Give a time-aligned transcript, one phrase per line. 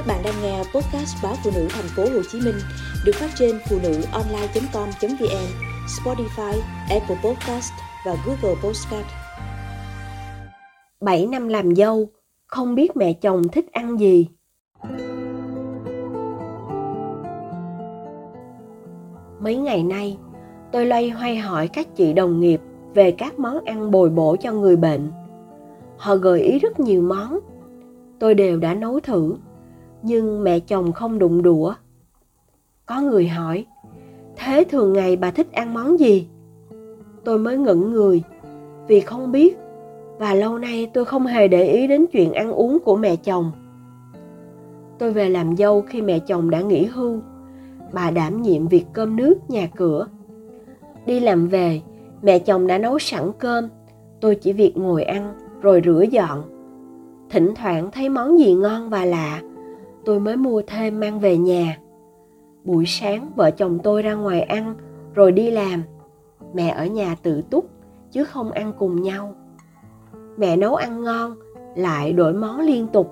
[0.00, 2.54] Các bạn đang nghe podcast báo phụ nữ thành phố Hồ Chí Minh
[3.04, 5.46] được phát trên phụ nữ online.com.vn,
[5.86, 7.72] Spotify, Apple Podcast
[8.06, 9.06] và Google Podcast.
[11.00, 12.08] 7 năm làm dâu,
[12.46, 14.28] không biết mẹ chồng thích ăn gì.
[19.40, 20.18] Mấy ngày nay,
[20.72, 22.60] tôi loay hoay hỏi các chị đồng nghiệp
[22.94, 25.10] về các món ăn bồi bổ cho người bệnh.
[25.96, 27.38] Họ gợi ý rất nhiều món.
[28.18, 29.34] Tôi đều đã nấu thử,
[30.02, 31.74] nhưng mẹ chồng không đụng đũa.
[32.86, 33.66] Có người hỏi,
[34.36, 36.28] thế thường ngày bà thích ăn món gì?
[37.24, 38.22] Tôi mới ngẩn người,
[38.88, 39.56] vì không biết
[40.18, 43.52] và lâu nay tôi không hề để ý đến chuyện ăn uống của mẹ chồng.
[44.98, 47.20] Tôi về làm dâu khi mẹ chồng đã nghỉ hưu.
[47.92, 50.06] Bà đảm nhiệm việc cơm nước nhà cửa.
[51.06, 51.80] Đi làm về,
[52.22, 53.68] mẹ chồng đã nấu sẵn cơm,
[54.20, 56.42] tôi chỉ việc ngồi ăn rồi rửa dọn.
[57.30, 59.40] Thỉnh thoảng thấy món gì ngon và lạ,
[60.04, 61.78] tôi mới mua thêm mang về nhà.
[62.64, 64.74] Buổi sáng vợ chồng tôi ra ngoài ăn
[65.14, 65.82] rồi đi làm.
[66.54, 67.70] Mẹ ở nhà tự túc
[68.10, 69.34] chứ không ăn cùng nhau.
[70.36, 71.36] Mẹ nấu ăn ngon,
[71.76, 73.10] lại đổi món liên tục.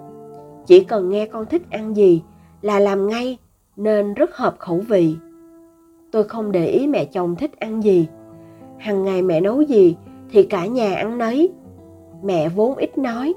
[0.67, 2.23] Chỉ cần nghe con thích ăn gì
[2.63, 3.39] là làm ngay
[3.77, 5.17] nên rất hợp khẩu vị.
[6.11, 8.09] Tôi không để ý mẹ chồng thích ăn gì.
[8.79, 9.97] Hằng ngày mẹ nấu gì
[10.31, 11.53] thì cả nhà ăn nấy.
[12.23, 13.35] Mẹ vốn ít nói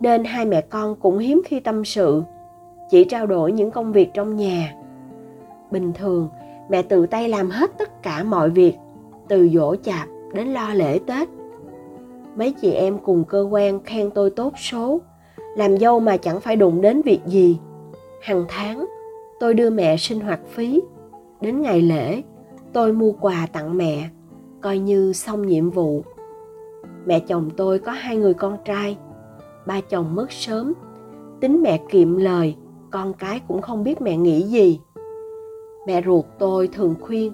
[0.00, 2.22] nên hai mẹ con cũng hiếm khi tâm sự
[2.90, 4.74] chỉ trao đổi những công việc trong nhà.
[5.70, 6.28] Bình thường,
[6.68, 8.76] mẹ tự tay làm hết tất cả mọi việc,
[9.28, 11.28] từ dỗ chạp đến lo lễ tết.
[12.36, 15.00] Mấy chị em cùng cơ quan khen tôi tốt số,
[15.56, 17.58] làm dâu mà chẳng phải đụng đến việc gì.
[18.22, 18.86] Hàng tháng,
[19.40, 20.82] tôi đưa mẹ sinh hoạt phí.
[21.40, 22.22] Đến ngày lễ,
[22.72, 24.08] tôi mua quà tặng mẹ,
[24.60, 26.04] coi như xong nhiệm vụ.
[27.06, 28.96] Mẹ chồng tôi có hai người con trai,
[29.66, 30.72] ba chồng mất sớm.
[31.40, 32.56] Tính mẹ kiệm lời
[32.94, 34.80] con cái cũng không biết mẹ nghĩ gì.
[35.86, 37.32] Mẹ ruột tôi thường khuyên,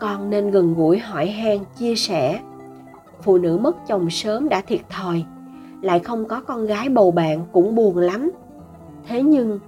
[0.00, 2.40] con nên gần gũi hỏi han, chia sẻ.
[3.22, 5.24] Phụ nữ mất chồng sớm đã thiệt thòi,
[5.82, 8.30] lại không có con gái bầu bạn cũng buồn lắm.
[9.08, 9.58] Thế nhưng,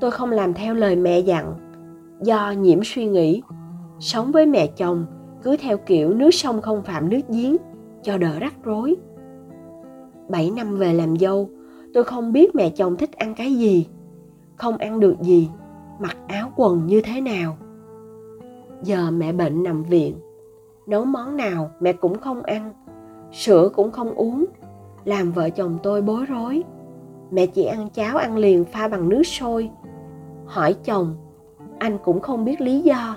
[0.00, 1.54] tôi không làm theo lời mẹ dặn.
[2.22, 3.42] Do nhiễm suy nghĩ,
[4.00, 5.06] sống với mẹ chồng
[5.42, 7.56] cứ theo kiểu nước sông không phạm nước giếng,
[8.02, 8.96] cho đỡ rắc rối.
[10.28, 11.50] 7 năm về làm dâu,
[11.94, 13.86] tôi không biết mẹ chồng thích ăn cái gì
[14.56, 15.50] không ăn được gì,
[15.98, 17.56] mặc áo quần như thế nào.
[18.82, 20.16] Giờ mẹ bệnh nằm viện,
[20.86, 22.72] nấu món nào mẹ cũng không ăn,
[23.32, 24.44] sữa cũng không uống,
[25.04, 26.62] làm vợ chồng tôi bối rối.
[27.30, 29.70] Mẹ chỉ ăn cháo ăn liền pha bằng nước sôi.
[30.46, 31.16] Hỏi chồng,
[31.78, 33.16] anh cũng không biết lý do.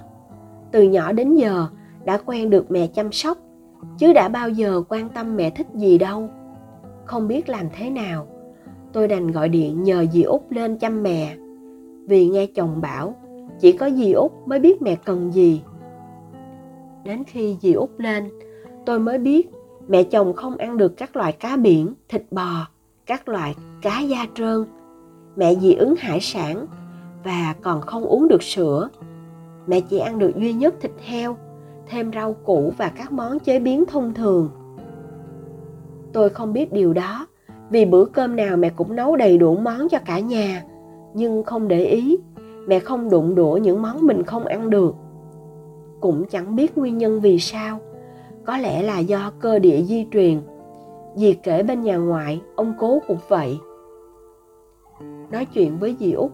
[0.71, 1.67] Từ nhỏ đến giờ
[2.05, 3.37] đã quen được mẹ chăm sóc,
[3.97, 6.29] chứ đã bao giờ quan tâm mẹ thích gì đâu.
[7.05, 8.27] Không biết làm thế nào
[8.95, 11.35] tôi đành gọi điện nhờ dì út lên chăm mẹ.
[12.07, 13.15] Vì nghe chồng bảo,
[13.59, 15.61] chỉ có dì út mới biết mẹ cần gì.
[17.03, 18.29] Đến khi dì út lên,
[18.85, 19.49] tôi mới biết
[19.87, 22.67] mẹ chồng không ăn được các loại cá biển, thịt bò,
[23.05, 24.65] các loại cá da trơn.
[25.35, 26.65] Mẹ dị ứng hải sản
[27.23, 28.89] và còn không uống được sữa.
[29.67, 31.37] Mẹ chỉ ăn được duy nhất thịt heo,
[31.87, 34.49] thêm rau củ và các món chế biến thông thường.
[36.13, 37.27] Tôi không biết điều đó
[37.69, 40.63] vì bữa cơm nào mẹ cũng nấu đầy đủ món cho cả nhà.
[41.13, 42.17] Nhưng không để ý,
[42.67, 44.95] mẹ không đụng đũa những món mình không ăn được.
[45.99, 47.79] Cũng chẳng biết nguyên nhân vì sao.
[48.45, 50.41] Có lẽ là do cơ địa di truyền.
[51.15, 53.57] Dì kể bên nhà ngoại, ông cố cũng vậy.
[55.31, 56.31] Nói chuyện với dì út,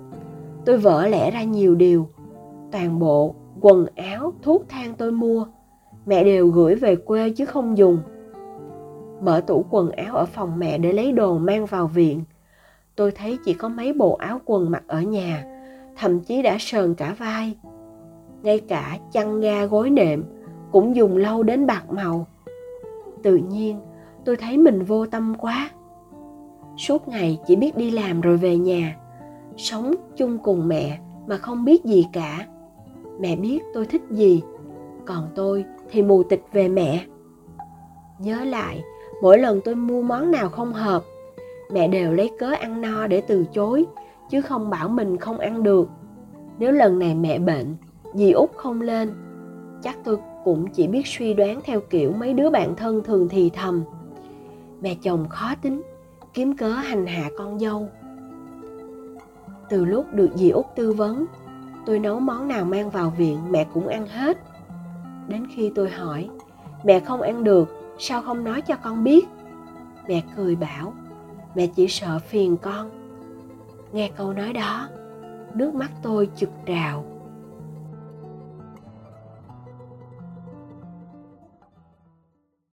[0.66, 2.08] tôi vỡ lẽ ra nhiều điều.
[2.72, 5.46] Toàn bộ quần áo, thuốc thang tôi mua,
[6.06, 7.98] mẹ đều gửi về quê chứ không dùng
[9.22, 12.24] mở tủ quần áo ở phòng mẹ để lấy đồ mang vào viện.
[12.96, 15.46] Tôi thấy chỉ có mấy bộ áo quần mặc ở nhà,
[15.98, 17.56] thậm chí đã sờn cả vai.
[18.44, 20.24] Ngay cả chăn ga gối nệm
[20.72, 22.28] cũng dùng lâu đến bạc màu.
[23.24, 23.80] Tự nhiên,
[24.26, 25.70] tôi thấy mình vô tâm quá.
[26.78, 28.98] Suốt ngày chỉ biết đi làm rồi về nhà,
[29.58, 32.46] sống chung cùng mẹ mà không biết gì cả.
[33.20, 34.42] Mẹ biết tôi thích gì,
[35.06, 37.06] còn tôi thì mù tịch về mẹ.
[38.20, 38.82] Nhớ lại
[39.22, 41.04] mỗi lần tôi mua món nào không hợp,
[41.72, 43.86] mẹ đều lấy cớ ăn no để từ chối,
[44.30, 45.90] chứ không bảo mình không ăn được.
[46.60, 47.76] Nếu lần này mẹ bệnh,
[48.14, 49.12] dì út không lên,
[49.84, 53.50] chắc tôi cũng chỉ biết suy đoán theo kiểu mấy đứa bạn thân thường thì
[53.50, 53.84] thầm.
[54.82, 55.82] Mẹ chồng khó tính,
[56.34, 57.90] kiếm cớ hành hạ con dâu.
[59.70, 61.26] Từ lúc được dì út tư vấn,
[61.86, 64.38] tôi nấu món nào mang vào viện mẹ cũng ăn hết.
[65.28, 66.30] Đến khi tôi hỏi,
[66.84, 69.28] mẹ không ăn được sao không nói cho con biết?
[70.08, 70.94] Mẹ cười bảo,
[71.56, 72.90] mẹ chỉ sợ phiền con.
[73.92, 74.88] Nghe câu nói đó,
[75.54, 77.06] nước mắt tôi chực trào.